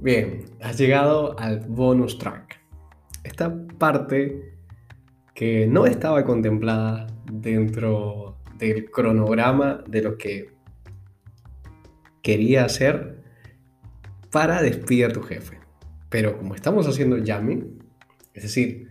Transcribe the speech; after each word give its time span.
Bien, 0.00 0.44
has 0.60 0.78
llegado 0.78 1.36
al 1.40 1.58
bonus 1.66 2.18
track. 2.18 2.60
Esta 3.24 3.52
parte 3.78 4.54
que 5.34 5.66
no 5.66 5.86
estaba 5.86 6.24
contemplada 6.24 7.08
dentro 7.32 8.38
del 8.58 8.92
cronograma 8.92 9.82
de 9.88 10.02
lo 10.02 10.16
que 10.16 10.50
quería 12.22 12.64
hacer 12.64 13.24
para 14.30 14.62
despedir 14.62 15.06
a 15.06 15.12
tu 15.12 15.20
jefe. 15.20 15.58
Pero 16.10 16.38
como 16.38 16.54
estamos 16.54 16.86
haciendo 16.86 17.16
jamming, 17.24 17.82
es 18.34 18.44
decir, 18.44 18.88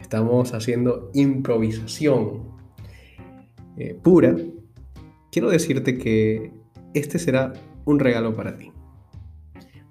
estamos 0.00 0.54
haciendo 0.54 1.12
improvisación 1.14 2.48
eh, 3.76 3.94
pura, 3.94 4.34
quiero 5.30 5.50
decirte 5.50 5.98
que 5.98 6.50
este 6.94 7.20
será 7.20 7.52
un 7.84 8.00
regalo 8.00 8.34
para 8.34 8.56
ti. 8.56 8.72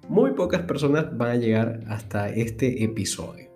Muy 0.08 0.32
pocas 0.32 0.62
personas 0.62 1.16
van 1.18 1.30
a 1.32 1.36
llegar 1.36 1.80
hasta 1.86 2.30
este 2.30 2.82
episodio, 2.82 3.50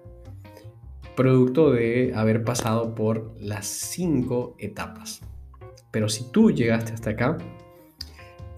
producto 1.17 1.73
de 1.73 2.13
haber 2.15 2.45
pasado 2.45 2.95
por 2.95 3.35
las 3.41 3.67
cinco 3.67 4.55
etapas. 4.59 5.23
Pero 5.91 6.11
si 6.11 6.31
tú 6.31 6.51
llegaste 6.51 6.93
hasta 6.93 7.11
acá 7.11 7.39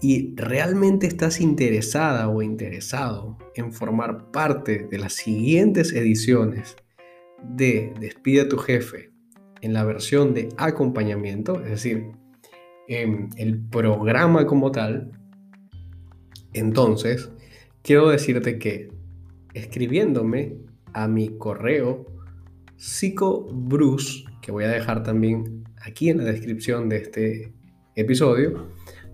y 0.01 0.35
realmente 0.35 1.07
estás 1.07 1.39
interesada 1.39 2.27
o 2.27 2.41
interesado 2.41 3.37
en 3.55 3.71
formar 3.71 4.29
parte 4.29 4.87
de 4.91 4.99
las 4.99 5.13
siguientes 5.13 5.93
ediciones 5.93 6.75
de 7.43 7.93
Despide 7.97 8.41
a 8.41 8.49
tu 8.49 8.57
jefe 8.57 9.13
en 9.61 9.71
la 9.71 9.85
versión 9.85 10.33
de 10.33 10.49
acompañamiento, 10.57 11.61
es 11.61 11.69
decir, 11.69 12.11
en 12.89 13.29
el 13.37 13.57
programa 13.69 14.45
como 14.45 14.71
tal, 14.71 15.11
entonces 16.51 17.31
quiero 17.85 18.09
decirte 18.09 18.57
que 18.57 18.89
escribiéndome 19.53 20.57
a 20.93 21.07
mi 21.07 21.37
correo 21.37 22.07
psicobruce, 22.77 24.25
que 24.41 24.51
voy 24.51 24.63
a 24.63 24.69
dejar 24.69 25.03
también 25.03 25.63
aquí 25.81 26.09
en 26.09 26.17
la 26.17 26.23
descripción 26.25 26.89
de 26.89 26.97
este 26.97 27.53
episodio, 27.95 28.67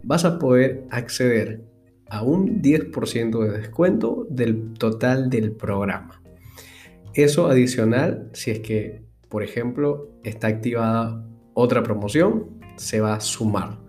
vas 0.03 0.23
a 0.23 0.39
poder 0.39 0.85
acceder 0.89 1.65
a 2.09 2.23
un 2.23 2.61
10% 2.61 3.43
de 3.43 3.59
descuento 3.59 4.25
del 4.29 4.73
total 4.73 5.29
del 5.29 5.51
programa. 5.51 6.21
Eso 7.13 7.47
adicional, 7.47 8.29
si 8.33 8.51
es 8.51 8.59
que, 8.61 9.03
por 9.27 9.43
ejemplo, 9.43 10.09
está 10.23 10.47
activada 10.47 11.27
otra 11.53 11.83
promoción, 11.83 12.61
se 12.77 13.01
va 13.01 13.15
a 13.15 13.19
sumar. 13.19 13.79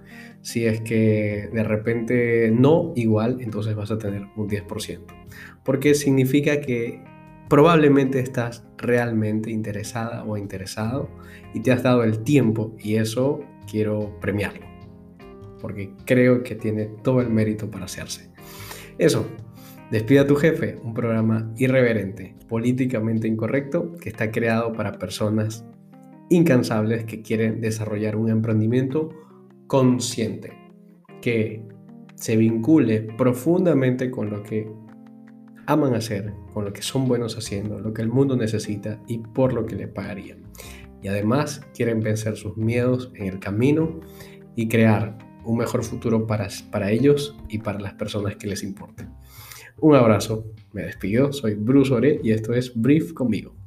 Si 0.42 0.66
es 0.66 0.80
que 0.80 1.48
de 1.52 1.64
repente 1.64 2.50
no, 2.52 2.92
igual, 2.94 3.38
entonces 3.40 3.74
vas 3.74 3.90
a 3.90 3.98
tener 3.98 4.22
un 4.36 4.48
10%. 4.48 5.00
Porque 5.64 5.94
significa 5.94 6.60
que 6.60 7.02
probablemente 7.48 8.20
estás 8.20 8.66
realmente 8.76 9.50
interesada 9.50 10.24
o 10.24 10.36
interesado 10.36 11.08
y 11.54 11.60
te 11.60 11.72
has 11.72 11.82
dado 11.82 12.04
el 12.04 12.22
tiempo 12.24 12.76
y 12.78 12.96
eso 12.96 13.40
quiero 13.70 14.18
premiarlo. 14.20 14.66
Porque 15.60 15.92
creo 16.04 16.42
que 16.42 16.56
tiene 16.56 16.90
todo 17.02 17.20
el 17.20 17.30
mérito 17.30 17.70
para 17.70 17.84
hacerse. 17.84 18.30
Eso, 18.98 19.26
Despida 19.92 20.22
a 20.22 20.26
tu 20.26 20.36
jefe, 20.36 20.78
un 20.82 20.94
programa 20.94 21.52
irreverente, 21.58 22.34
políticamente 22.48 23.28
incorrecto, 23.28 23.92
que 23.98 24.08
está 24.08 24.30
creado 24.30 24.72
para 24.72 24.98
personas 24.98 25.66
incansables 26.30 27.04
que 27.04 27.20
quieren 27.20 27.60
desarrollar 27.60 28.16
un 28.16 28.30
emprendimiento 28.30 29.10
consciente, 29.72 30.52
que 31.22 31.64
se 32.14 32.36
vincule 32.36 33.08
profundamente 33.16 34.10
con 34.10 34.28
lo 34.28 34.42
que 34.42 34.70
aman 35.64 35.94
hacer, 35.94 36.34
con 36.52 36.66
lo 36.66 36.74
que 36.74 36.82
son 36.82 37.08
buenos 37.08 37.38
haciendo, 37.38 37.80
lo 37.80 37.94
que 37.94 38.02
el 38.02 38.10
mundo 38.10 38.36
necesita 38.36 39.00
y 39.08 39.20
por 39.20 39.54
lo 39.54 39.64
que 39.64 39.76
le 39.76 39.88
pagarían. 39.88 40.42
Y 41.00 41.08
además 41.08 41.62
quieren 41.74 42.00
vencer 42.00 42.36
sus 42.36 42.54
miedos 42.58 43.12
en 43.14 43.28
el 43.28 43.38
camino 43.38 44.00
y 44.56 44.68
crear 44.68 45.16
un 45.42 45.56
mejor 45.56 45.84
futuro 45.84 46.26
para, 46.26 46.48
para 46.70 46.90
ellos 46.90 47.34
y 47.48 47.56
para 47.56 47.80
las 47.80 47.94
personas 47.94 48.36
que 48.36 48.48
les 48.48 48.62
importen. 48.62 49.08
Un 49.80 49.94
abrazo, 49.94 50.52
me 50.74 50.82
despido, 50.82 51.32
soy 51.32 51.54
Bruce 51.54 51.94
Ore 51.94 52.20
y 52.22 52.32
esto 52.32 52.52
es 52.52 52.74
Brief 52.74 53.14
conmigo. 53.14 53.61